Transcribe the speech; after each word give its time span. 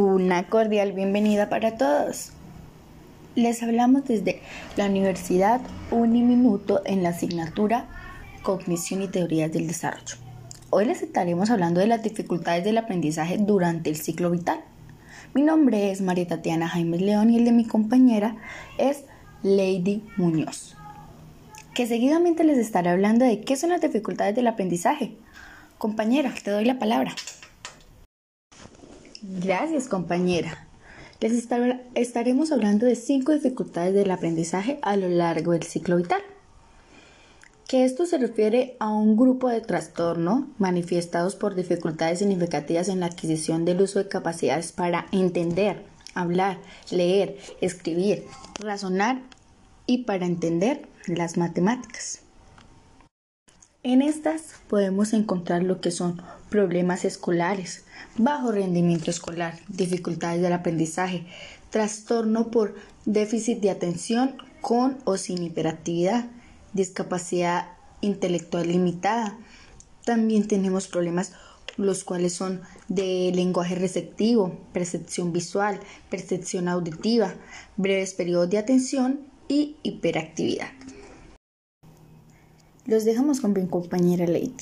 Una 0.00 0.44
cordial 0.48 0.92
bienvenida 0.92 1.48
para 1.48 1.76
todos. 1.76 2.30
Les 3.34 3.64
hablamos 3.64 4.04
desde 4.04 4.40
la 4.76 4.86
Universidad 4.86 5.60
Uniminuto 5.90 6.82
en 6.84 7.02
la 7.02 7.08
asignatura 7.08 7.88
Cognición 8.44 9.02
y 9.02 9.08
Teorías 9.08 9.50
del 9.50 9.66
Desarrollo. 9.66 10.14
Hoy 10.70 10.84
les 10.84 11.02
estaremos 11.02 11.50
hablando 11.50 11.80
de 11.80 11.88
las 11.88 12.04
dificultades 12.04 12.62
del 12.62 12.78
aprendizaje 12.78 13.38
durante 13.38 13.90
el 13.90 13.96
ciclo 13.96 14.30
vital. 14.30 14.60
Mi 15.34 15.42
nombre 15.42 15.90
es 15.90 16.00
María 16.00 16.28
Tatiana 16.28 16.68
Jaime 16.68 16.98
León 16.98 17.30
y 17.30 17.38
el 17.38 17.44
de 17.44 17.50
mi 17.50 17.64
compañera 17.64 18.36
es 18.78 19.02
Lady 19.42 20.04
Muñoz, 20.16 20.76
que 21.74 21.88
seguidamente 21.88 22.44
les 22.44 22.58
estaré 22.58 22.90
hablando 22.90 23.24
de 23.24 23.40
qué 23.40 23.56
son 23.56 23.70
las 23.70 23.80
dificultades 23.80 24.36
del 24.36 24.46
aprendizaje. 24.46 25.16
Compañera, 25.76 26.32
te 26.44 26.52
doy 26.52 26.66
la 26.66 26.78
palabra. 26.78 27.16
Gracias, 29.22 29.88
compañera. 29.88 30.68
Les 31.20 31.32
estaremos 31.94 32.52
hablando 32.52 32.86
de 32.86 32.94
cinco 32.94 33.32
dificultades 33.32 33.92
del 33.92 34.12
aprendizaje 34.12 34.78
a 34.82 34.96
lo 34.96 35.08
largo 35.08 35.52
del 35.52 35.64
ciclo 35.64 35.96
vital. 35.96 36.22
Que 37.66 37.84
esto 37.84 38.06
se 38.06 38.18
refiere 38.18 38.76
a 38.78 38.88
un 38.90 39.16
grupo 39.16 39.48
de 39.48 39.60
trastorno 39.60 40.48
manifestados 40.58 41.34
por 41.34 41.56
dificultades 41.56 42.20
significativas 42.20 42.88
en 42.88 43.00
la 43.00 43.06
adquisición 43.06 43.64
del 43.64 43.82
uso 43.82 43.98
de 43.98 44.08
capacidades 44.08 44.70
para 44.70 45.06
entender, 45.10 45.84
hablar, 46.14 46.58
leer, 46.90 47.36
escribir, 47.60 48.24
razonar 48.60 49.20
y 49.86 50.04
para 50.04 50.26
entender 50.26 50.88
las 51.08 51.36
matemáticas. 51.36 52.22
En 53.84 54.02
estas 54.02 54.54
podemos 54.68 55.12
encontrar 55.12 55.62
lo 55.62 55.80
que 55.80 55.92
son 55.92 56.20
problemas 56.50 57.04
escolares, 57.04 57.84
bajo 58.16 58.50
rendimiento 58.50 59.08
escolar, 59.08 59.56
dificultades 59.68 60.42
del 60.42 60.52
aprendizaje, 60.52 61.26
trastorno 61.70 62.50
por 62.50 62.74
déficit 63.04 63.60
de 63.60 63.70
atención 63.70 64.34
con 64.60 64.98
o 65.04 65.16
sin 65.16 65.44
hiperactividad, 65.44 66.26
discapacidad 66.72 67.68
intelectual 68.00 68.66
limitada. 68.66 69.38
También 70.04 70.48
tenemos 70.48 70.88
problemas 70.88 71.32
los 71.76 72.02
cuales 72.02 72.32
son 72.32 72.62
de 72.88 73.30
lenguaje 73.32 73.76
receptivo, 73.76 74.58
percepción 74.72 75.32
visual, 75.32 75.78
percepción 76.10 76.66
auditiva, 76.66 77.32
breves 77.76 78.12
periodos 78.14 78.50
de 78.50 78.58
atención 78.58 79.20
y 79.46 79.76
hiperactividad. 79.84 80.72
Los 82.88 83.04
dejamos 83.04 83.42
con 83.42 83.52
mi 83.52 83.66
compañera 83.66 84.26
Lady. 84.26 84.54